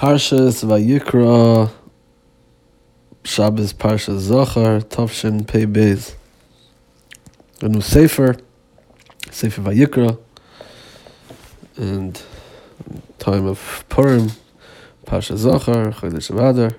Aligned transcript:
Parshas 0.00 0.64
Vayikra 0.64 1.70
Shabbos 3.22 3.74
Parsha 3.74 4.18
Zachor 4.18 4.82
Tovshin 4.82 5.46
Pei 5.46 5.66
Beis. 5.66 6.14
A 7.60 7.68
new 7.68 7.82
Sefer, 7.82 8.38
Sefer 9.30 9.60
Vayikra, 9.60 10.18
and 11.76 12.18
time 13.18 13.44
of 13.44 13.84
Purim, 13.90 14.30
Parsha 15.04 15.36
Zachor, 15.36 15.92
Chodesh 15.92 16.30
Adar. 16.30 16.74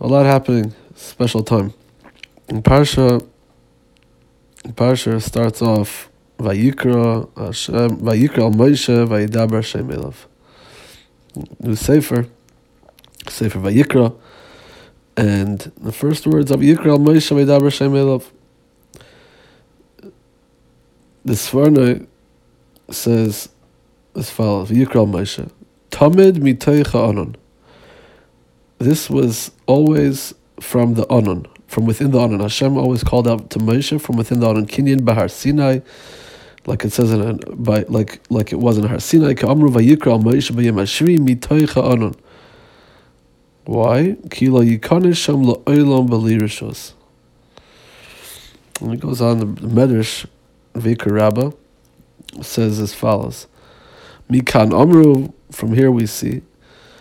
A 0.00 0.06
lot 0.08 0.26
happening, 0.26 0.74
special 0.96 1.44
time. 1.44 1.72
And 2.48 2.64
Parsha, 2.64 3.24
Parsha 4.70 5.22
starts 5.22 5.62
off 5.62 6.10
Vayikra 6.36 7.28
Hashem, 7.38 7.98
Vayikra 7.98 8.38
al 8.38 8.50
Moshe, 8.50 9.06
Vayidaber 9.06 9.62
Hashem 9.62 9.86
Elav. 9.86 10.16
New 11.34 11.76
Sefer, 11.76 12.26
Sefer 13.28 13.58
Vayikra, 13.58 14.16
and 15.16 15.60
the 15.80 15.92
first 15.92 16.26
words 16.26 16.50
of 16.50 16.60
Yikra 16.60 16.98
Moshe 16.98 17.30
Vayidaber 17.30 17.64
Hashem 17.64 17.92
Elav. 17.92 18.24
The 21.24 21.34
Sforno 21.34 22.06
says 22.90 23.50
as 24.16 24.30
follows: 24.30 24.70
Vayikra 24.70 24.96
al 24.96 25.06
Moshe, 25.06 25.50
Tamid 25.90 26.38
mitoicha 26.38 27.08
anon. 27.08 27.36
This 28.78 29.10
was 29.10 29.52
always 29.66 30.34
from 30.58 30.94
the 30.94 31.06
anon, 31.12 31.46
from 31.68 31.86
within 31.86 32.10
the 32.10 32.20
anon. 32.20 32.40
Hashem 32.40 32.76
always 32.76 33.04
called 33.04 33.28
out 33.28 33.50
to 33.50 33.58
Moshe 33.58 34.00
from 34.00 34.16
within 34.16 34.40
the 34.40 34.48
anon. 34.48 34.66
Kinyan 34.66 35.04
Bahar 35.04 35.28
Sinai 35.28 35.80
like 36.66 36.84
it 36.84 36.92
says 36.92 37.12
in 37.12 37.20
a, 37.20 37.34
by 37.54 37.84
like 37.88 38.20
like 38.28 38.52
it 38.52 38.58
was 38.58 38.78
in 38.78 38.84
Har 38.84 39.00
Sinai. 39.00 39.34
Ka'amru 39.34 39.70
vayikra 39.70 40.22
Moshe 40.22 40.52
b'yemashri 40.52 41.18
mitoicha 41.18 41.92
anon. 41.92 42.14
Why? 43.64 44.16
Kila 44.30 44.64
yikanish 44.64 45.16
sham 45.24 45.44
la'olam 45.44 46.08
b'lirishos. 46.08 46.92
And 48.80 48.94
it 48.94 49.00
goes 49.00 49.20
on. 49.20 49.38
The 49.38 49.46
Medrash 49.46 50.26
Vayikra 50.74 51.12
Rabbah 51.12 51.50
says 52.42 52.78
as 52.78 52.94
follows: 52.94 53.46
Mikan 54.30 54.72
amru. 54.78 55.32
From 55.50 55.74
here 55.74 55.90
we 55.90 56.06
see. 56.06 56.42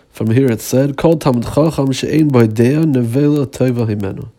From 0.09 0.31
here 0.31 0.52
it 0.52 0.62
said, 0.62 0.97
"Kol 0.97 1.17
Talmud 1.17 1.44
Chacham 1.44 1.91
she'ein 1.91 2.30
b'idea 2.30 2.84
nevela 2.86 3.45
tova 3.45 3.86
himenu." 3.86 4.30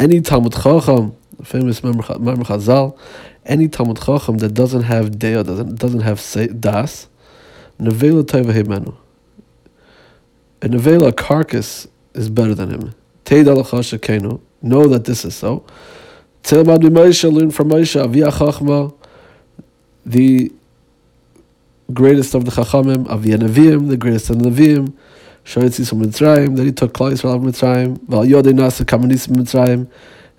Any 0.00 0.20
Talmud 0.20 0.52
Chacham, 0.52 1.16
famous 1.42 1.82
Member 1.82 2.02
Chazal, 2.02 2.98
any 3.46 3.68
Talmud 3.68 3.98
Chacham 3.98 4.38
that 4.38 4.54
doesn't 4.54 4.82
have 4.82 5.18
dea, 5.18 5.42
doesn't 5.42 5.76
doesn't 5.76 6.00
have 6.00 6.18
das, 6.60 7.08
nevela 7.80 8.22
teva 8.22 8.52
himenu. 8.52 8.94
A 10.62 10.68
nevela, 10.68 11.14
carcass, 11.14 11.86
is 12.14 12.30
better 12.30 12.54
than 12.54 12.70
him. 12.70 12.94
Teid 13.24 13.46
kenu. 13.46 14.40
Know 14.62 14.86
that 14.86 15.04
this 15.04 15.24
is 15.24 15.34
so. 15.34 15.64
Tzilmad 16.42 16.80
Moshe, 16.80 17.30
learn 17.30 17.50
from 17.50 17.70
Moshe, 17.70 18.02
Aviyah 18.02 18.30
Chachma, 18.30 18.94
the 20.06 20.52
greatest 21.92 22.34
of 22.34 22.44
the 22.44 22.50
Chachamim, 22.50 23.04
Aviyah 23.06 23.38
Nevi'im, 23.38 23.88
the 23.88 23.96
greatest 23.96 24.30
of 24.30 24.38
the 24.38 24.50
Nevi'im, 24.50 24.94
Shoytzis 25.44 25.88
from 25.90 26.02
Mitzrayim, 26.02 26.56
that 26.56 26.64
he 26.64 26.72
took 26.72 26.94
Klal 26.94 27.12
Yisrael 27.12 27.42
Mitzrayim, 27.42 28.00
Val 28.08 28.24
Yodei 28.24 28.52
Nasa 28.52 28.84
Kamanis 28.84 29.28
Mitzrayim, 29.28 29.90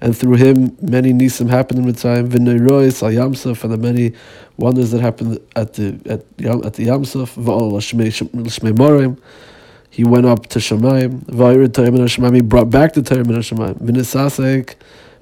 and 0.02 0.16
through 0.18 0.36
him 0.36 0.76
many 0.82 1.14
nisim 1.14 1.50
happened 1.50 1.80
in 1.80 1.94
Mitzrayim, 1.94 2.28
V'neirois 2.28 3.02
al 3.02 3.12
Yamsuf, 3.12 3.64
and 3.64 3.74
the 3.74 3.78
many 3.78 4.14
wonders 4.58 4.92
that 4.92 5.02
happened 5.02 5.40
at 5.56 5.74
the 5.74 6.00
at, 6.06 6.20
at 6.66 6.74
the 6.74 6.88
Yamsuf, 6.88 7.36
V'ol 7.42 7.72
L'Shmei 7.72 8.74
Morim, 8.74 9.18
he 9.90 10.04
went 10.04 10.26
up 10.26 10.48
to 10.48 10.60
Shemaim, 10.60 11.24
V'ayir 11.26 11.74
Torah 11.74 11.92
Min 11.92 12.02
Shemaim, 12.02 12.36
he 12.36 12.42
brought 12.42 12.70
back 12.70 12.94
the 12.94 13.02
Torah 13.02 13.24
Min 13.24 13.38
Shemaim, 13.38 13.76
V'nisasek, 13.76 14.76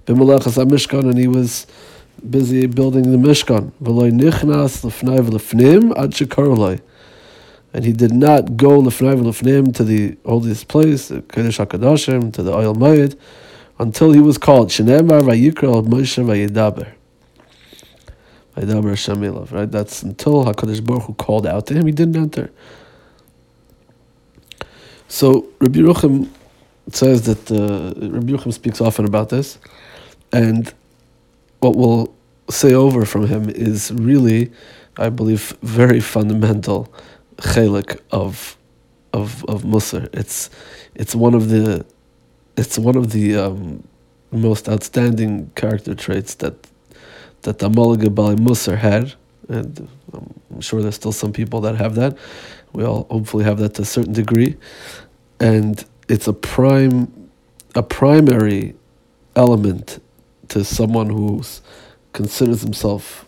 B'malachas 0.08 0.64
HaMishkan, 0.64 1.02
and 1.02 1.18
he 1.18 1.28
was 1.28 1.68
busy 2.28 2.66
building 2.66 3.12
the 3.12 3.18
Mishkan, 3.18 3.72
V'loy 3.82 4.12
Nichnas 4.12 4.84
L'fnai 4.84 5.20
V'lefnim 5.20 5.96
Ad 5.96 6.12
Shekarolai, 6.12 6.82
and 7.74 7.86
he 7.86 7.92
did 7.92 8.12
not 8.12 8.58
go 8.58 8.80
L'fnai 8.80 9.16
V'lefnim 9.20 9.76
to 9.76 9.84
the 9.84 10.18
holiest 10.26 10.68
place, 10.68 11.12
Kodesh 11.12 11.64
HaKadoshim, 11.64 12.34
to 12.34 12.42
the 12.42 12.52
Oil 12.52 12.74
Mayid, 12.74 13.16
until 13.80 14.12
he 14.12 14.20
was 14.20 14.38
called 14.38 14.70
Shenemar 14.70 15.22
Vayikra 15.22 15.86
Moshe 15.86 16.24
Vayidaber. 16.24 16.94
Vayidaber 18.56 18.90
Hashem 18.90 19.22
right? 19.56 19.70
That's 19.70 20.04
until 20.04 20.46
HaKadosh 20.46 20.86
Baruch 20.86 21.04
Hu 21.04 21.14
called 21.14 21.48
out 21.48 21.68
to 21.68 21.74
him, 21.74 21.86
he 21.86 21.92
didn't 21.92 22.16
enter. 22.16 22.52
So 25.08 25.48
Rabbi 25.60 25.80
Yeruchim 25.80 26.30
says 26.92 27.24
that 27.24 27.52
uh, 27.52 27.94
Rabbi 28.08 28.34
Yeruchim 28.34 28.54
speaks 28.54 28.82
often 28.82 29.06
about 29.06 29.30
this, 29.30 29.60
and 30.32 30.74
what 31.60 31.76
we'll 31.76 32.14
say 32.50 32.74
over 32.74 33.06
from 33.06 33.28
him 33.28 33.50
is 33.50 33.92
really, 33.92 34.52
I 34.98 35.10
believe, 35.10 35.56
very 35.62 36.00
fundamental 36.00 36.94
chelik 37.38 38.00
of 38.12 38.58
of 39.14 39.46
of 39.46 39.64
Musar. 39.64 40.10
It's 40.14 40.50
it's 40.96 41.16
one 41.16 41.34
of 41.34 41.50
the 41.50 41.86
it's 42.56 42.78
one 42.78 42.96
of 42.96 43.12
the 43.12 43.36
um, 43.36 43.84
most 44.32 44.68
outstanding 44.70 45.52
character 45.56 45.96
traits 45.96 46.36
that 46.36 46.56
that 47.44 47.60
the 47.60 47.70
Bali 47.70 47.98
Musar 47.98 48.78
had, 48.78 49.14
and 49.50 49.88
I'm 50.14 50.62
sure 50.62 50.82
there's 50.82 50.96
still 50.96 51.12
some 51.12 51.34
people 51.34 51.60
that 51.62 51.76
have 51.76 51.96
that. 51.96 52.18
We 52.72 52.86
all 52.86 53.06
hopefully 53.10 53.44
have 53.44 53.58
that 53.58 53.74
to 53.76 53.82
a 53.82 53.86
certain 53.86 54.14
degree, 54.14 54.56
and 55.40 55.84
it's 56.08 56.28
a 56.28 56.34
prime, 56.34 57.30
a 57.76 57.84
primary 57.84 58.76
element 59.36 60.02
to 60.50 60.64
someone 60.64 61.10
who 61.10 61.44
considers 62.14 62.62
himself 62.62 63.26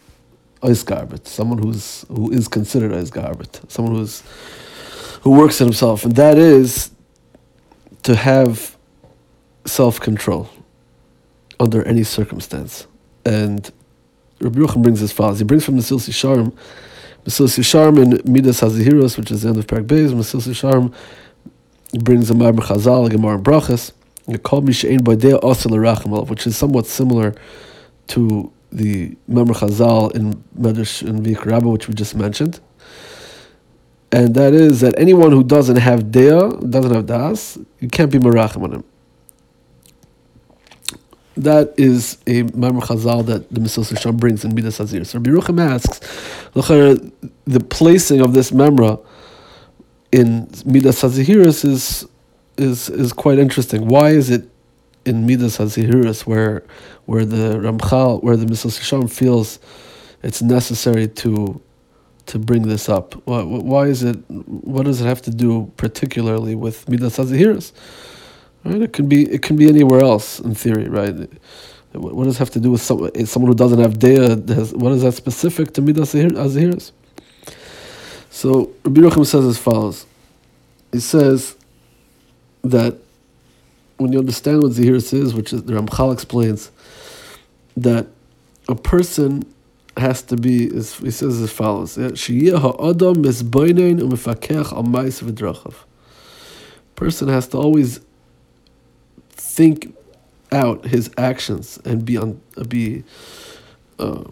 Eisgarbet, 0.61 1.27
someone 1.27 1.57
who's 1.57 2.05
who 2.07 2.31
is 2.31 2.47
considered 2.47 2.91
Eisgarbet, 2.91 3.69
someone 3.69 3.95
who's 3.95 4.23
who 5.21 5.31
works 5.31 5.59
on 5.59 5.67
himself, 5.67 6.05
and 6.05 6.15
that 6.15 6.37
is 6.37 6.91
to 8.03 8.15
have 8.15 8.74
self 9.65 9.99
control 9.99 10.49
under 11.59 11.83
any 11.83 12.03
circumstance. 12.03 12.87
And 13.25 13.71
Rabbi 14.39 14.59
Yochanan 14.59 14.83
brings 14.83 15.01
as 15.01 15.11
follows. 15.11 15.39
He 15.39 15.45
brings 15.45 15.65
from 15.65 15.77
the 15.77 15.81
Silsi 15.81 16.11
Sharm, 16.11 16.53
Mesilas 17.25 17.57
Yesharim 17.57 18.01
in 18.01 18.31
Midas 18.31 18.61
Hazahiros, 18.61 19.17
which 19.17 19.31
is 19.31 19.41
the 19.41 19.49
end 19.49 19.57
of 19.57 19.65
Parak 19.65 19.87
Beis. 19.87 20.11
Mesilas 20.11 20.47
Yesharim 20.47 20.93
brings 22.03 22.29
a 22.29 22.35
Mar 22.35 22.51
Chazal, 22.51 23.09
Gemara 23.09 23.39
Brachas, 23.39 23.91
called 24.43 24.67
Mishain 24.67 24.99
Baidea 24.99 25.39
Asel 25.41 26.29
which 26.29 26.45
is 26.45 26.55
somewhat 26.55 26.85
similar 26.85 27.33
to 28.07 28.51
the 28.71 29.15
Member 29.27 29.53
Chazal 29.53 30.13
in 30.15 30.33
Medrash 30.59 31.07
and 31.07 31.23
Vik 31.23 31.45
which 31.63 31.87
we 31.87 31.93
just 31.93 32.15
mentioned. 32.15 32.59
And 34.11 34.35
that 34.35 34.53
is 34.53 34.81
that 34.81 34.93
anyone 34.99 35.31
who 35.31 35.43
doesn't 35.43 35.77
have 35.77 36.11
Dea, 36.11 36.29
doesn't 36.69 36.93
have 36.93 37.07
Das, 37.07 37.57
you 37.79 37.87
can't 37.87 38.11
be 38.11 38.19
Merachim 38.19 38.63
on 38.63 38.71
him. 38.71 38.83
That 41.37 41.73
is 41.77 42.17
a 42.27 42.43
Member 42.43 42.79
Chazal 42.79 43.25
that 43.25 43.49
the 43.49 43.59
Mesilas 43.59 43.91
Yesharim 43.91 44.17
brings 44.17 44.45
in 44.45 44.55
Midas 44.55 44.77
Hazir. 44.77 45.05
So 45.05 45.19
Rabbi 45.19 45.31
Ruchim 45.31 45.59
asks, 45.59 45.99
the 46.53 47.59
placing 47.59 48.21
of 48.21 48.33
this 48.33 48.51
Memra 48.51 49.03
in 50.11 50.49
Midas 50.65 51.01
Hazihiris 51.01 51.65
is 51.65 52.07
is 52.57 52.89
is 52.89 53.11
quite 53.11 53.37
interesting. 53.37 53.87
Why 53.87 54.11
is 54.11 54.29
it 54.29 54.47
in 55.05 55.25
Midas 55.25 55.57
Hazihiris 55.57 56.25
where 56.25 56.63
where 57.05 57.25
the 57.25 57.57
Ramchal 57.57 58.23
where 58.23 58.37
the 58.37 58.45
Mesilas 58.45 58.79
Yesharim 58.79 59.11
feels 59.11 59.59
it's 60.23 60.41
necessary 60.41 61.09
to 61.09 61.61
to 62.27 62.39
bring 62.39 62.67
this 62.69 62.87
up? 62.87 63.13
Why, 63.27 63.43
why 63.43 63.87
is 63.87 64.03
it? 64.03 64.15
What 64.29 64.85
does 64.85 65.01
it 65.01 65.05
have 65.05 65.21
to 65.23 65.31
do 65.31 65.71
particularly 65.75 66.55
with 66.55 66.87
Midas 66.87 67.17
Hazihiris? 67.17 67.73
Right? 68.65 68.81
It 68.81 68.93
can 68.93 69.07
be 69.07 69.31
it 69.31 69.43
can 69.43 69.55
be 69.55 69.69
anywhere 69.69 70.01
else 70.01 70.39
in 70.39 70.55
theory, 70.55 70.89
right? 70.89 71.13
What 71.93 72.25
does 72.25 72.35
it 72.35 72.39
have 72.39 72.49
to 72.51 72.59
do 72.59 72.71
with 72.71 72.81
some, 72.81 73.09
eh, 73.15 73.25
someone 73.25 73.51
who 73.51 73.55
doesn't 73.55 73.79
have 73.79 73.99
dea? 73.99 74.15
Has, 74.15 74.73
what 74.73 74.91
is 74.91 75.03
that 75.03 75.13
specific 75.13 75.73
to 75.73 75.81
Midas 75.81 76.13
Hazihiris? 76.13 76.91
So 78.29 78.71
Rabbi 78.83 79.01
Yochanan 79.01 79.25
says 79.25 79.45
as 79.45 79.57
follows. 79.57 80.05
He 80.91 80.99
says 80.99 81.55
that 82.63 82.97
when 83.97 84.11
you 84.11 84.19
understand 84.19 84.61
what 84.61 84.73
Zahiris 84.73 85.13
is, 85.13 85.33
which 85.33 85.53
is 85.53 85.63
the 85.63 85.73
Ramchal 85.73 86.13
explains, 86.13 86.71
that 87.77 88.07
a 88.67 88.75
person 88.75 89.43
has 89.95 90.21
to 90.23 90.35
be, 90.35 90.69
he 90.69 90.81
says 90.81 91.41
as 91.41 91.51
follows, 91.51 91.97
eh, 91.97 92.09
Person 96.95 97.27
has 97.27 97.47
to 97.49 97.57
always 97.57 97.99
think 99.55 99.95
out 100.51 100.85
his 100.85 101.09
actions 101.17 101.79
and 101.85 102.03
be 102.03 102.17
on 102.17 102.41
be 102.67 103.03
uh, 103.99 104.23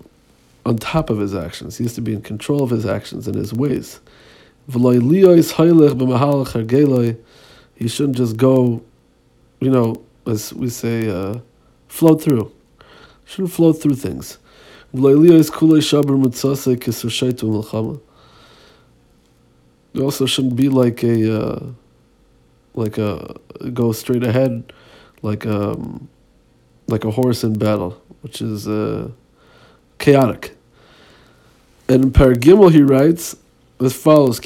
on 0.66 0.78
top 0.78 1.10
of 1.10 1.18
his 1.20 1.34
actions. 1.34 1.78
He 1.78 1.86
has 1.86 1.94
to 1.96 2.02
be 2.02 2.14
in 2.14 2.22
control 2.22 2.62
of 2.62 2.70
his 2.70 2.86
actions 2.86 3.28
and 3.28 3.36
his 3.36 3.54
ways. 3.54 4.02
He 7.76 7.88
shouldn't 7.88 8.18
just 8.18 8.38
go, 8.38 8.82
you 9.60 9.70
know, 9.70 10.02
as 10.26 10.54
we 10.54 10.70
say, 10.70 11.10
uh, 11.10 11.40
float 11.88 12.22
through. 12.22 12.52
He 13.26 13.32
shouldn't 13.32 13.54
float 13.54 13.82
through 13.82 13.96
things. 13.96 14.38
You 19.94 20.04
also 20.04 20.26
shouldn't 20.26 20.56
be 20.56 20.70
like 20.70 21.04
a, 21.04 21.44
uh, 21.44 21.66
like 22.74 22.98
a 22.98 23.36
go 23.74 23.92
straight 23.92 24.24
ahead, 24.24 24.72
like 25.24 25.48
um, 25.48 26.08
like 26.88 27.04
a 27.06 27.12
horse 27.12 27.44
in 27.44 27.54
battle, 27.58 28.00
which 28.22 28.42
is 28.42 28.68
uh, 28.68 29.10
chaotic. 29.98 30.56
And 31.90 32.06
in 32.06 32.12
Paragimel 32.12 32.72
he 32.72 32.82
writes 32.82 33.36
as 33.80 33.94
follows. 33.94 34.40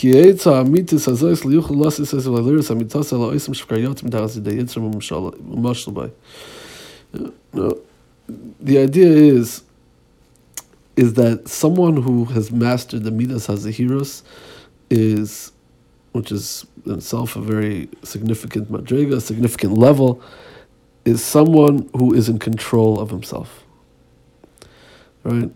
The 8.60 8.78
idea 8.78 9.08
is 9.08 9.64
is 10.96 11.14
that 11.14 11.48
someone 11.48 12.02
who 12.02 12.26
has 12.26 12.52
mastered 12.52 13.04
the 13.04 13.12
midas 13.12 13.48
hazahiros 13.48 14.24
is, 14.90 15.52
which 16.12 16.32
is 16.32 16.66
in 16.86 16.94
itself 16.96 17.36
a 17.36 17.42
very 17.42 17.88
significant 18.04 18.72
madriga, 18.72 19.22
significant 19.22 19.78
level, 19.78 20.22
is 21.08 21.24
someone 21.24 21.90
who 21.94 22.14
is 22.14 22.28
in 22.28 22.38
control 22.38 23.00
of 23.00 23.10
himself. 23.10 23.64
Right? 25.24 25.52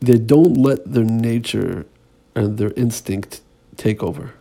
They 0.00 0.18
don't 0.18 0.54
let 0.54 0.90
their 0.90 1.04
nature 1.04 1.84
and 2.34 2.56
their 2.56 2.72
instinct 2.74 3.42
take 3.76 4.02
over. 4.02 4.32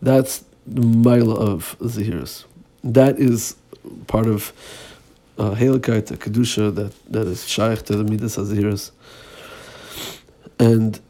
That's 0.00 0.44
the 0.66 0.82
mila 0.82 1.34
of 1.34 1.76
Zahiris. 1.80 2.44
That 2.84 3.18
is 3.18 3.56
part 4.06 4.26
of 4.26 4.52
uh, 5.36 5.54
Helikite, 5.54 6.16
Kedusha, 6.16 6.72
that, 6.76 6.92
that 7.10 7.26
is 7.26 7.48
shaykh 7.48 7.82
to 7.86 7.96
the 7.96 8.04
Midas 8.04 8.36
Zahiris. 8.36 8.92
And 10.60 11.00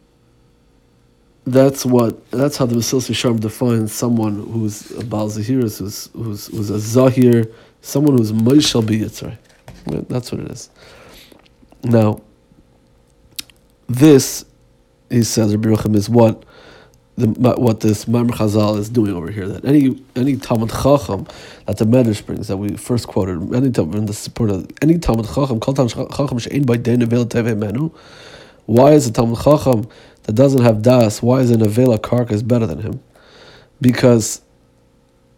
that's 1.47 1.85
what 1.85 2.31
that's 2.31 2.57
how 2.57 2.65
the 2.65 2.77
Mesilas 2.77 3.11
Yesharim 3.11 3.39
defines 3.39 3.93
someone 3.93 4.37
who's 4.51 4.91
a 4.93 5.05
Baal 5.05 5.29
Zahiris, 5.29 5.79
who's, 5.79 6.09
who's, 6.15 6.47
who's 6.47 6.71
a 6.71 6.79
Zahir, 6.79 7.53
someone 7.85 8.17
who's 8.19 8.33
Moishal 8.33 8.83
Yitzray. 8.83 9.37
That's 10.09 10.33
what 10.33 10.41
it 10.41 10.51
is. 10.51 10.71
Now, 11.85 12.23
this 13.87 14.45
he 15.11 15.23
says 15.23 15.55
Rabbi 15.55 15.69
Rucham 15.69 15.95
is 15.95 16.09
what 16.09 16.45
the 17.17 17.27
what 17.29 17.81
this 17.81 18.07
Maimar 18.07 18.31
Chazal 18.31 18.79
is 18.79 18.89
doing 18.89 19.13
over 19.13 19.31
here. 19.31 19.47
That 19.47 19.65
any 19.65 20.03
any 20.17 20.37
Talmud 20.37 20.71
Chacham 20.71 21.27
that 21.67 21.77
the 21.77 21.85
Medrash 21.85 22.25
brings 22.25 22.49
that 22.49 22.57
we 22.57 22.77
first 22.77 23.07
quoted 23.07 23.55
any 23.55 23.67
in 23.67 24.07
the 24.07 24.15
support 24.15 24.51
of 24.51 24.69
any 24.83 24.99
Talmud 24.99 25.27
Chacham 25.27 25.61
called 25.61 25.77
Talmud 25.77 26.11
Chacham 26.11 26.39
she'ain 26.39 26.65
by 26.65 26.77
Dein 26.77 27.03
Avel 27.03 27.27
Teve 27.27 27.57
Menu. 27.57 27.91
Why 28.67 28.93
is 28.93 29.07
a 29.07 29.13
Talmud 29.13 29.39
Chacham 29.43 29.87
that 30.23 30.33
doesn't 30.33 30.63
have 30.63 30.81
das? 30.81 31.23
Why 31.23 31.41
is 31.41 31.51
an 31.51 31.61
Avela 31.61 31.99
Karka 31.99 32.47
better 32.49 32.67
than 32.67 32.81
him? 32.81 33.01
Because 33.81 34.41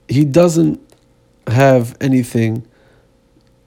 he 0.08 0.24
doesn't 0.24 0.80
have 1.48 1.96
anything 2.00 2.66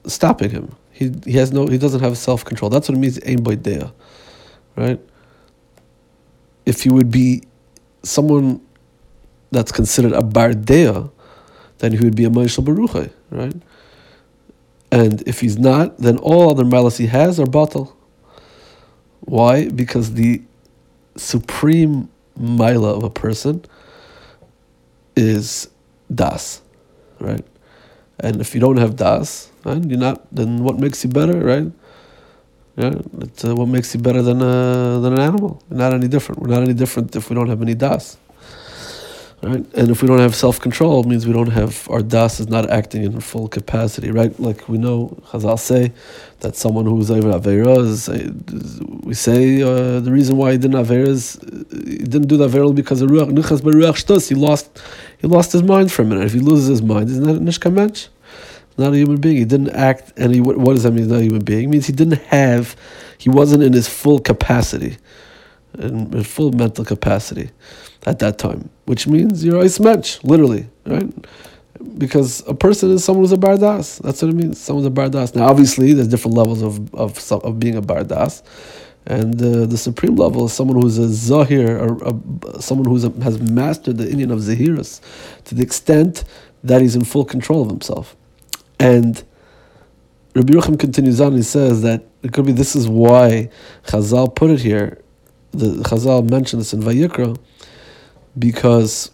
stopping 0.06 0.50
him. 0.50 0.74
He, 0.92 1.12
he 1.24 1.32
has 1.32 1.52
no 1.52 1.66
he 1.66 1.78
doesn't 1.78 2.00
have 2.00 2.18
self 2.18 2.44
control. 2.44 2.70
That's 2.70 2.88
what 2.88 2.96
it 2.96 3.00
means 3.00 3.18
ain 3.24 3.42
by 3.42 3.54
dea, 3.54 3.90
right? 4.76 5.00
if 6.66 6.82
he 6.82 6.90
would 6.90 7.10
be 7.10 7.42
someone 8.02 8.60
that's 9.50 9.72
considered 9.72 10.12
a 10.12 10.22
bardea, 10.22 11.10
then 11.78 11.92
he 11.92 11.98
would 11.98 12.14
be 12.14 12.24
a 12.24 12.30
Maishal 12.30 12.64
Baruchai, 12.64 13.10
right? 13.30 13.56
And 14.92 15.26
if 15.26 15.40
he's 15.40 15.58
not, 15.58 15.98
then 15.98 16.18
all 16.18 16.50
other 16.50 16.64
malas 16.64 16.98
he 16.98 17.06
has 17.06 17.40
are 17.40 17.46
batal. 17.46 17.92
Why? 19.20 19.68
Because 19.68 20.14
the 20.14 20.42
supreme 21.16 22.08
mila 22.36 22.96
of 22.96 23.02
a 23.02 23.10
person 23.10 23.64
is 25.16 25.68
das, 26.14 26.62
right? 27.18 27.44
And 28.22 28.40
if 28.40 28.54
you 28.54 28.60
don't 28.60 28.76
have 28.76 28.96
das, 28.96 29.50
right, 29.64 29.82
you're 29.84 29.98
not. 29.98 30.26
Then 30.34 30.62
what 30.62 30.78
makes 30.78 31.02
you 31.04 31.10
better, 31.10 31.38
right? 31.40 31.72
Yeah, 32.76 32.94
it's 33.20 33.44
uh, 33.44 33.54
what 33.54 33.66
makes 33.68 33.94
you 33.94 34.00
better 34.00 34.22
than 34.22 34.42
uh, 34.42 35.00
than 35.00 35.14
an 35.14 35.20
animal. 35.20 35.62
We're 35.68 35.78
not 35.78 35.92
any 35.92 36.08
different. 36.08 36.40
We're 36.40 36.48
not 36.48 36.62
any 36.62 36.74
different 36.74 37.16
if 37.16 37.28
we 37.30 37.34
don't 37.34 37.48
have 37.48 37.62
any 37.62 37.74
das. 37.74 38.16
Right? 39.42 39.64
And 39.74 39.90
if 39.90 40.02
we 40.02 40.08
don't 40.08 40.18
have 40.18 40.34
self 40.34 40.60
control, 40.60 41.00
it 41.00 41.06
means 41.06 41.26
we 41.26 41.32
don't 41.32 41.50
have 41.50 41.88
our 41.88 42.02
das 42.02 42.40
is 42.40 42.48
not 42.48 42.68
acting 42.68 43.04
in 43.04 43.18
full 43.20 43.48
capacity, 43.48 44.10
right? 44.10 44.38
Like 44.38 44.68
we 44.68 44.76
know 44.76 45.16
Chazal 45.28 45.58
say 45.58 45.92
that 46.40 46.56
someone 46.56 46.84
who's 46.84 47.10
over 47.10 47.28
Avera 47.32 47.78
is, 47.78 48.08
we 49.02 49.14
say 49.14 49.62
uh, 49.62 50.00
the 50.00 50.12
reason 50.12 50.36
why 50.36 50.52
he 50.52 50.58
didn't 50.58 50.76
Avera 50.84 51.08
is 51.08 51.38
he 51.72 52.04
didn't 52.04 52.26
do 52.28 52.36
the 52.36 52.48
Avera 52.48 52.74
because 52.74 53.00
of 53.00 53.08
Ruach 53.08 53.30
Nichas 53.30 53.62
Beruach 53.62 54.04
Shtos. 54.04 54.28
He 54.28 54.34
lost 54.34 54.78
he 55.20 55.26
lost 55.26 55.52
his 55.52 55.62
mind 55.62 55.92
for 55.92 56.02
a 56.02 56.04
minute. 56.04 56.24
If 56.24 56.32
he 56.32 56.40
loses 56.40 56.68
his 56.68 56.82
mind, 56.82 57.10
isn't 57.10 57.24
that 57.24 57.36
a 57.36 57.40
Nishka 57.40 57.70
not 58.80 58.94
a 58.94 58.96
human 58.96 59.20
being. 59.20 59.36
He 59.36 59.44
didn't 59.44 59.70
act, 59.70 60.12
and 60.16 60.34
he, 60.34 60.40
what, 60.40 60.56
does 60.74 60.84
that 60.84 60.92
mean? 60.92 61.08
Not 61.08 61.20
a 61.20 61.22
human 61.22 61.44
being. 61.44 61.64
It 61.64 61.68
means 61.68 61.86
he 61.86 61.92
didn't 61.92 62.22
have, 62.22 62.74
he 63.18 63.28
wasn't 63.28 63.62
in 63.62 63.72
his 63.72 63.88
full 63.88 64.18
capacity, 64.18 64.96
in, 65.78 66.12
in 66.14 66.24
full 66.24 66.52
mental 66.52 66.84
capacity 66.84 67.50
at 68.06 68.18
that 68.20 68.38
time, 68.38 68.70
which 68.86 69.06
means 69.06 69.44
you're 69.44 69.62
a 69.64 69.82
mensch, 69.82 70.22
literally, 70.24 70.66
right? 70.86 71.12
Because 71.98 72.42
a 72.46 72.54
person 72.54 72.90
is 72.90 73.04
someone 73.04 73.24
who's 73.24 73.32
a 73.32 73.36
bardas. 73.36 74.00
That's 74.02 74.22
what 74.22 74.30
it 74.30 74.34
means. 74.34 74.60
Someone's 74.60 74.86
a 74.86 74.90
bardas. 74.90 75.34
Now, 75.34 75.48
obviously, 75.48 75.92
there's 75.92 76.08
different 76.08 76.36
levels 76.36 76.62
of 76.62 76.94
of, 76.94 77.32
of 77.32 77.58
being 77.58 77.76
a 77.76 77.82
bardas. 77.82 78.42
And 79.10 79.42
uh, 79.42 79.66
the 79.66 79.76
supreme 79.76 80.14
level 80.14 80.46
is 80.46 80.52
someone 80.52 80.80
who's 80.80 80.96
a 80.96 81.08
zahir, 81.08 81.76
or 81.76 81.98
a, 82.04 82.62
someone 82.62 82.86
who 82.86 82.94
has 83.22 83.40
mastered 83.40 83.98
the 83.98 84.08
Indian 84.08 84.30
of 84.30 84.38
zahiras 84.38 85.00
to 85.46 85.56
the 85.56 85.64
extent 85.64 86.22
that 86.62 86.80
he's 86.80 86.94
in 86.94 87.02
full 87.02 87.24
control 87.24 87.62
of 87.62 87.70
himself. 87.70 88.14
And 88.78 89.20
Rabbi 90.36 90.52
Yochanan 90.52 90.78
continues 90.78 91.20
on. 91.20 91.32
He 91.32 91.42
says 91.42 91.82
that 91.82 92.04
it 92.22 92.32
could 92.32 92.46
be 92.46 92.52
this 92.52 92.76
is 92.76 92.86
why 92.86 93.50
Chazal 93.88 94.32
put 94.32 94.48
it 94.48 94.60
here. 94.60 95.00
The 95.50 95.82
Chazal 95.82 96.30
mentioned 96.30 96.60
this 96.60 96.72
in 96.72 96.80
Vayikra 96.80 97.36
because 98.38 99.10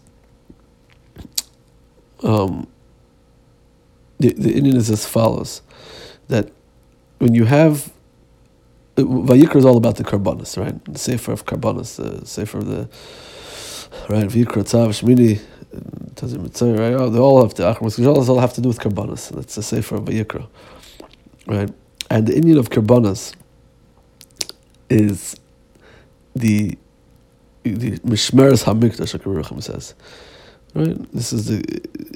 um, 2.22 2.66
the 4.18 4.34
the 4.34 4.52
Indian 4.52 4.76
is 4.76 4.90
as 4.90 5.06
follows: 5.06 5.62
that 6.28 6.52
when 7.16 7.32
you 7.34 7.46
have 7.46 7.95
Vayikra 9.02 9.56
is 9.56 9.64
all 9.64 9.76
about 9.76 9.96
the 9.96 10.04
karbanis, 10.04 10.56
right? 10.56 10.84
The 10.84 10.98
sefer 10.98 11.32
of 11.32 11.44
karbanis, 11.44 11.96
the 11.96 12.26
sefer 12.26 12.58
of 12.58 12.66
the 12.66 12.88
right 14.08 14.26
Vayikra 14.28 14.64
Tzav 14.64 14.88
Shmini 14.90 15.40
right? 16.22 16.94
Oh, 16.94 17.10
they 17.10 17.18
all 17.18 17.42
have 17.42 17.54
to 17.54 17.62
Achmas 17.62 17.98
Geshalas 17.98 18.28
all 18.28 18.38
have 18.38 18.54
to 18.54 18.60
do 18.60 18.68
with 18.68 18.78
Karbanas. 18.78 19.30
That's 19.30 19.54
the 19.54 19.62
Sefer 19.62 19.96
of 19.96 20.04
Vayikra. 20.04 20.46
Right? 21.46 21.70
And 22.10 22.26
the 22.26 22.36
Indian 22.36 22.58
of 22.58 22.70
Karbanas 22.70 23.34
is 24.88 25.36
the 26.34 26.78
the 27.64 27.98
Mishmeres 27.98 28.64
HaMikdash, 28.64 29.18
Akaruchim 29.18 29.62
says. 29.62 29.94
Right? 30.76 31.12
This 31.12 31.32
is 31.32 31.46
the 31.46 31.58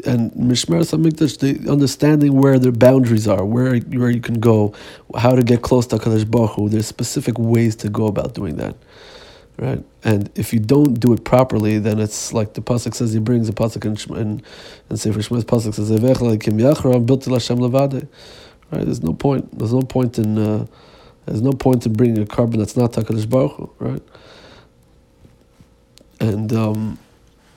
and 0.06 0.32
Mishmeres 0.32 0.92
HaMikdash, 0.96 1.40
the 1.40 1.70
understanding 1.70 2.34
where 2.40 2.58
their 2.58 2.72
boundaries 2.72 3.28
are, 3.28 3.44
where 3.44 3.78
where 3.78 4.10
you 4.10 4.20
can 4.20 4.40
go, 4.40 4.74
how 5.16 5.34
to 5.34 5.42
get 5.42 5.62
close 5.62 5.86
to 5.88 5.96
Hakadosh 5.96 6.30
Baruch. 6.30 6.70
There's 6.70 6.86
specific 6.86 7.38
ways 7.38 7.76
to 7.76 7.90
go 7.90 8.06
about 8.06 8.34
doing 8.34 8.56
that 8.58 8.76
right? 9.58 9.84
And 10.04 10.30
if 10.36 10.52
you 10.52 10.60
don't 10.60 10.94
do 11.00 11.12
it 11.12 11.24
properly, 11.24 11.78
then 11.78 12.00
it's 12.00 12.32
like 12.32 12.54
the 12.54 12.62
pasuk 12.62 12.94
says. 12.94 13.12
He 13.12 13.20
brings 13.20 13.48
a 13.48 13.52
pasuk 13.52 13.84
in 13.84 14.16
in, 14.16 14.42
in 14.90 14.96
Sefer 14.98 15.20
Shmos. 15.20 15.44
Pasuk 15.44 15.74
says, 15.74 15.90
"Evech 15.90 16.16
yachra 16.16 17.04
built 17.04 17.26
Hashem 17.26 17.58
levade." 17.58 18.08
Right? 18.72 18.84
There's 18.84 19.02
no 19.02 19.12
point. 19.12 19.58
There's 19.58 19.74
no 19.74 19.82
point 19.82 20.18
in. 20.18 20.38
Uh, 20.38 20.66
there's 21.26 21.42
no 21.42 21.52
point 21.52 21.86
in 21.86 21.92
bringing 21.92 22.22
a 22.22 22.26
korban 22.26 22.58
that's 22.58 22.76
not 22.76 22.92
Hakadosh 22.92 23.28
Baruch 23.28 23.74
right? 23.78 24.02
And 26.20 26.52
um, 26.52 26.98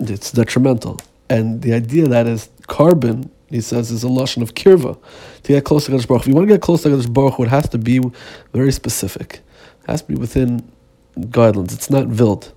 it's 0.10 0.32
detrimental. 0.32 1.00
And 1.30 1.62
the 1.62 1.74
idea 1.74 2.08
that 2.08 2.28
is 2.28 2.50
carbon, 2.68 3.32
he 3.50 3.62
says, 3.62 3.92
is 3.92 4.04
a 4.04 4.08
lashon 4.08 4.42
of 4.42 4.54
kirva 4.54 4.98
to 5.44 5.54
get 5.54 5.64
close 5.64 5.86
to 5.86 5.92
Hakadosh 5.92 6.08
Baruch 6.08 6.22
If 6.24 6.28
you 6.28 6.34
want 6.34 6.48
to 6.48 6.54
get 6.54 6.62
close 6.62 6.84
to 6.84 6.90
Hakadosh 6.90 7.14
Baruch 7.14 7.40
it 7.40 7.48
has 7.48 7.70
to 7.70 7.78
be 7.78 8.00
very 8.54 8.72
specific. 8.72 9.42
It 9.84 9.92
has 9.92 10.02
to 10.02 10.08
be 10.10 10.16
within 10.16 10.70
guidelines. 11.18 11.74
It's 11.74 11.90
not 11.90 12.08
wild. 12.08 12.54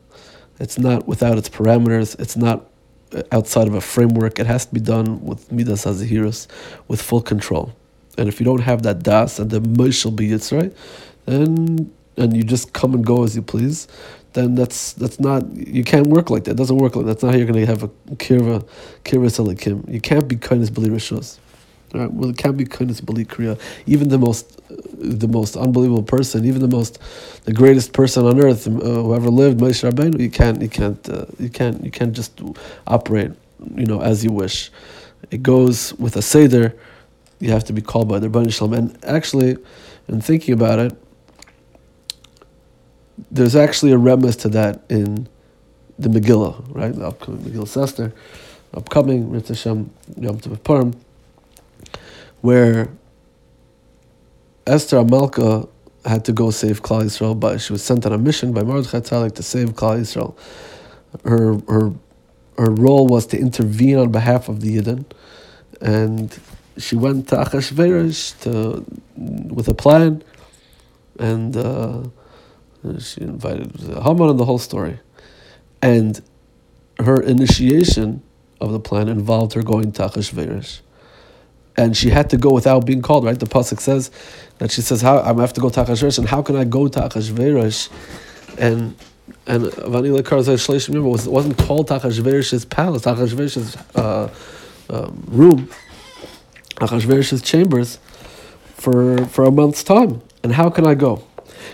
It's 0.58 0.78
not 0.78 1.06
without 1.06 1.38
its 1.38 1.48
parameters. 1.48 2.18
It's 2.18 2.36
not 2.36 2.66
uh, 3.12 3.22
outside 3.32 3.68
of 3.68 3.74
a 3.74 3.80
framework. 3.80 4.38
It 4.38 4.46
has 4.46 4.66
to 4.66 4.74
be 4.74 4.80
done 4.80 5.22
with 5.24 5.50
midas 5.52 5.84
hazahiras, 5.84 6.46
with 6.88 7.00
full 7.00 7.20
control. 7.20 7.72
And 8.18 8.28
if 8.28 8.40
you 8.40 8.44
don't 8.44 8.62
have 8.62 8.82
that 8.82 9.02
das 9.02 9.38
and 9.38 9.50
the 9.50 9.60
moishel 9.60 10.14
be 10.16 10.34
right, 10.56 10.74
then 11.26 11.92
and 12.16 12.36
you 12.36 12.42
just 12.42 12.72
come 12.72 12.94
and 12.94 13.04
go 13.04 13.24
as 13.24 13.36
you 13.36 13.42
please, 13.42 13.88
then 14.36 14.54
that's 14.54 14.92
that's 14.92 15.18
not 15.18 15.42
you 15.56 15.82
can't 15.82 16.06
work 16.06 16.30
like 16.30 16.44
that. 16.44 16.52
It 16.52 16.56
doesn't 16.56 16.76
work 16.76 16.94
like 16.94 17.06
that. 17.06 17.12
That's 17.12 17.22
not 17.22 17.32
how 17.32 17.38
you're 17.38 17.46
going 17.46 17.60
to 17.60 17.66
have 17.66 17.82
a 17.82 17.88
kirva 18.16 18.66
kirva 19.04 19.28
salikim. 19.36 19.90
You 19.92 20.00
can't 20.00 20.28
be 20.28 20.36
kindness 20.36 20.70
beli 20.70 20.90
rishos. 20.90 21.38
Right? 21.94 22.12
Well, 22.12 22.30
it 22.30 22.36
can't 22.36 22.56
be 22.56 22.66
kindness 22.66 23.00
beli 23.00 23.24
kriya. 23.24 23.58
Even 23.86 24.08
the 24.10 24.18
most 24.18 24.60
the 24.68 25.26
most 25.26 25.56
unbelievable 25.56 26.02
person, 26.02 26.44
even 26.44 26.60
the 26.60 26.68
most 26.68 26.98
the 27.44 27.52
greatest 27.52 27.94
person 27.94 28.26
on 28.26 28.38
earth 28.40 28.66
uh, 28.66 28.70
who 28.70 29.14
ever 29.14 29.30
lived, 29.30 29.58
Moshe 29.58 29.90
Rabbeinu, 29.90 30.20
you 30.20 30.30
can't 30.30 30.60
you 30.60 30.68
can't 30.68 31.08
uh, 31.08 31.24
you 31.38 31.48
can't 31.48 31.82
you 31.82 31.90
can't 31.90 32.12
just 32.12 32.40
operate 32.86 33.32
you 33.74 33.86
know 33.86 34.02
as 34.02 34.22
you 34.22 34.30
wish. 34.30 34.70
It 35.30 35.42
goes 35.42 35.94
with 35.94 36.16
a 36.16 36.22
seder. 36.22 36.76
You 37.40 37.50
have 37.50 37.64
to 37.64 37.72
be 37.72 37.82
called 37.82 38.08
by 38.08 38.18
the 38.18 38.28
Rebbeinu 38.28 38.52
Shalom. 38.52 38.74
And 38.74 39.04
actually, 39.04 39.56
in 40.08 40.20
thinking 40.20 40.54
about 40.54 40.78
it, 40.78 41.05
there's 43.30 43.56
actually 43.56 43.92
a 43.92 43.98
remnant 43.98 44.40
to 44.40 44.48
that 44.50 44.82
in 44.88 45.28
the 45.98 46.08
Megillah, 46.08 46.74
right? 46.74 46.94
The 46.94 47.06
upcoming 47.06 47.40
Megillah 47.42 47.82
Esther, 47.82 48.12
upcoming 48.74 49.30
Ritz 49.30 49.48
Hashem 49.48 49.90
Yom 50.18 50.38
Tov 50.38 50.62
Purim, 50.62 50.94
where 52.42 52.88
Esther 54.66 54.98
Amalka 54.98 55.68
had 56.04 56.24
to 56.26 56.32
go 56.32 56.50
save 56.50 56.82
Klal 56.82 57.04
Yisrael, 57.04 57.38
but 57.38 57.60
she 57.60 57.72
was 57.72 57.82
sent 57.82 58.06
on 58.06 58.12
a 58.12 58.18
mission 58.18 58.52
by 58.52 58.62
Mordechai 58.62 59.00
Tzaddik 59.00 59.34
to 59.34 59.42
save 59.42 59.70
Klal 59.70 60.00
Yisrael. 60.00 60.36
Her 61.24 61.58
her 61.68 61.92
her 62.58 62.70
role 62.70 63.06
was 63.06 63.26
to 63.28 63.38
intervene 63.38 63.98
on 63.98 64.12
behalf 64.12 64.48
of 64.48 64.60
the 64.60 64.78
Yidden, 64.78 65.04
and 65.80 66.38
she 66.78 66.96
went 66.96 67.28
to 67.28 67.36
Achashverosh 67.36 68.40
to 68.42 68.84
with 69.16 69.68
a 69.68 69.74
plan, 69.74 70.22
and. 71.18 71.56
Uh, 71.56 72.02
she 73.00 73.20
invited 73.20 73.72
Haman 73.80 74.30
and 74.30 74.38
the 74.38 74.44
whole 74.44 74.58
story. 74.58 75.00
And 75.82 76.20
her 76.98 77.20
initiation 77.20 78.22
of 78.60 78.72
the 78.72 78.80
plan 78.80 79.08
involved 79.08 79.52
her 79.54 79.62
going 79.62 79.92
to 79.92 80.02
Achashverosh. 80.02 80.80
And 81.76 81.96
she 81.96 82.08
had 82.10 82.30
to 82.30 82.38
go 82.38 82.50
without 82.50 82.86
being 82.86 83.02
called, 83.02 83.24
right? 83.24 83.38
The 83.38 83.46
Pasuk 83.46 83.80
says 83.80 84.10
that 84.58 84.70
she 84.70 84.80
says, 84.80 85.02
how, 85.02 85.18
I 85.18 85.38
have 85.40 85.52
to 85.54 85.60
go 85.60 85.68
to 85.68 85.84
Achashverosh, 85.84 86.18
and 86.18 86.26
how 86.26 86.40
can 86.42 86.56
I 86.56 86.64
go 86.64 86.88
to 86.88 87.00
Achashverosh? 87.00 87.90
And 88.58 88.96
and 89.46 89.64
Vanila 89.64 90.20
Karzai 90.22 90.54
Shleishim 90.54 90.88
remember 90.88 91.08
was 91.08 91.28
wasn't 91.28 91.58
called 91.58 91.88
Achashverosh's 91.88 92.64
palace, 92.64 93.02
Achashverosh's 93.02 93.76
uh, 93.94 94.32
um, 94.88 95.24
room, 95.26 95.68
Achashverosh's 96.76 97.42
chambers 97.42 97.98
for 98.74 99.26
for 99.26 99.44
a 99.44 99.50
month's 99.50 99.84
time. 99.84 100.22
And 100.42 100.52
how 100.52 100.70
can 100.70 100.86
I 100.86 100.94
go? 100.94 101.25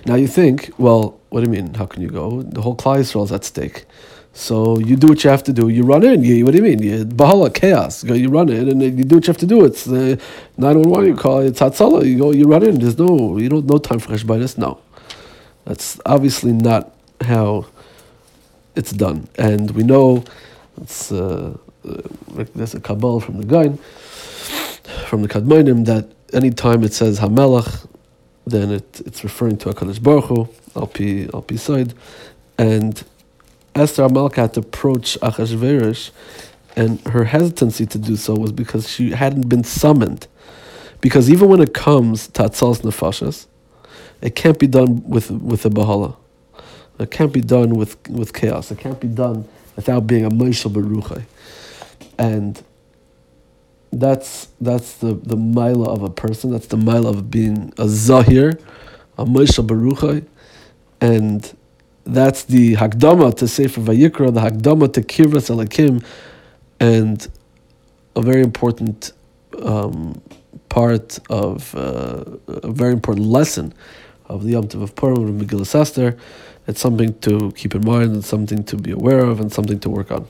Now 0.07 0.15
you 0.17 0.27
think, 0.27 0.71
well, 0.79 1.21
what 1.31 1.45
do 1.45 1.51
you 1.51 1.63
mean? 1.63 1.75
How 1.75 1.87
can 1.87 2.03
you 2.03 2.09
go? 2.09 2.43
The 2.43 2.61
whole 2.63 2.77
Klal 2.77 2.99
Yisrael 2.99 3.25
is 3.25 3.33
at 3.33 3.45
stake. 3.45 3.87
So 4.35 4.79
you 4.79 4.97
do 4.97 5.09
what 5.09 5.23
you 5.25 5.31
have 5.31 5.43
to 5.45 5.53
do. 5.53 5.69
You 5.69 5.83
run 5.83 6.05
in. 6.05 6.25
You, 6.25 6.45
what 6.45 6.53
do 6.53 6.57
you 6.59 6.63
mean? 6.63 6.83
You, 6.83 7.05
Bahala, 7.05 7.53
chaos. 7.55 8.03
You, 8.03 8.31
run 8.31 8.49
in 8.49 8.69
and 8.69 8.83
you 8.83 9.05
do 9.05 9.17
what 9.17 9.27
you 9.27 9.31
have 9.31 9.39
to 9.39 9.47
do. 9.47 9.65
It's 9.65 9.85
the 9.85 10.15
uh, 10.15 10.17
911, 10.57 11.09
you 11.09 11.17
call 11.17 11.41
it 11.41 11.55
Tzatzala. 11.55 12.07
You 12.07 12.19
go, 12.19 12.31
you 12.33 12.47
run 12.47 12.63
in. 12.63 12.79
There's 12.79 12.99
no, 12.99 13.37
you 13.37 13.49
don't, 13.51 13.67
no 13.67 13.79
time 13.79 13.99
for 13.99 14.13
Cheshbaitis. 14.13 14.57
No. 14.57 14.81
That's 15.65 16.01
obviously 16.07 16.53
not 16.53 16.93
how 17.21 17.67
it's 18.75 18.93
done. 18.93 19.29
And 19.37 19.71
we 19.73 19.83
know, 19.83 20.25
it's, 20.81 21.13
uh, 21.13 21.57
uh, 21.87 22.03
there's 22.55 22.75
a 22.75 22.81
Kabbalah 22.81 23.21
from 23.21 23.39
the 23.39 23.47
Gain, 23.47 23.77
from 25.07 25.23
the 25.23 25.29
Kadmonim, 25.29 25.85
that 25.85 26.09
anytime 26.33 26.83
it 26.85 26.95
says 26.95 27.21
Hamelach, 27.21 27.87
then 28.47 28.73
it, 28.73 29.01
it's 29.07 29.23
referring 29.25 29.57
to 29.59 29.71
HaKadosh 29.71 30.03
Baruch 30.03 30.25
Hu, 30.25 30.45
Alpi, 30.75 31.27
Alpi 31.29 31.59
side. 31.59 31.95
And 32.59 33.03
Esther 33.75 34.07
Amalka 34.07 34.37
had 34.37 34.55
to 34.55 34.61
approach 34.61 35.19
Achashverosh, 35.21 36.11
and 36.77 37.01
her 37.09 37.25
hesitancy 37.25 37.87
to 37.87 37.99
do 37.99 38.17
so 38.17 38.35
was 38.35 38.53
because 38.53 38.89
she 38.89 39.11
hadn't 39.11 39.49
been 39.49 39.65
summoned. 39.65 40.27
Because 41.01 41.31
even 41.31 41.49
when 41.49 41.61
it 41.61 41.75
comes 41.75 42.29
to 42.29 42.43
Atzal's 42.43 42.81
Nefashas, 42.83 43.47
it 44.21 44.37
can't 44.37 44.59
be 44.59 44.67
done 44.67 45.03
with, 45.09 45.31
with 45.31 45.67
a 45.67 45.71
Bahala. 45.71 46.17
It 46.99 47.11
can't 47.11 47.33
be 47.33 47.41
done 47.41 47.71
with, 47.71 47.97
with 48.09 48.33
chaos. 48.33 48.71
It 48.71 48.79
can't 48.79 49.01
be 49.01 49.09
done 49.09 49.49
without 49.75 50.07
being 50.07 50.25
a 50.25 50.31
Moshe 50.31 50.71
Baruchai. 50.71 51.25
And 52.19 52.63
that's 53.93 54.49
that's 54.61 54.95
the 54.95 55.15
the 55.15 55.37
mila 55.37 55.93
of 55.93 56.03
a 56.03 56.11
person. 56.11 56.51
That's 56.51 56.67
the 56.67 56.79
mila 56.79 57.11
of 57.11 57.31
being 57.31 57.73
a 57.79 57.89
zahir, 57.89 58.59
a 59.19 59.25
Moshe 59.25 59.65
Baruchai, 59.65 60.27
and 61.01 61.57
that's 62.05 62.45
the 62.45 62.75
hakdama 62.75 63.37
to 63.37 63.47
Sefer 63.47 63.81
Vayikra, 63.81 64.33
the 64.33 64.41
hakdama 64.41 64.93
to 64.95 65.03
Kirvas 65.03 65.51
Elakim, 65.55 66.05
and 66.81 67.29
a 68.17 68.23
very 68.23 68.43
important 68.43 69.13
um, 69.63 70.21
part 70.69 71.19
of 71.29 71.75
uh, 71.75 72.25
a 72.49 72.73
very 72.73 72.93
important 72.93 73.27
lesson 73.27 73.75
of 74.27 74.45
the 74.45 74.53
Yom 74.53 74.65
Tov 74.65 74.83
of 74.83 74.97
Purim 74.97 75.29
and 75.29 75.41
Megillah 75.41 75.81
Esther. 75.81 76.17
It's 76.67 76.81
something 76.81 77.19
to 77.21 77.53
keep 77.53 77.75
in 77.75 77.85
mind, 77.85 78.13
and 78.13 78.25
something 78.25 78.65
to 78.65 78.77
be 78.77 78.93
aware 78.93 79.21
of, 79.21 79.41
and 79.41 79.53
something 79.53 79.79
to 79.81 79.91
work 79.91 80.11
on. 80.11 80.27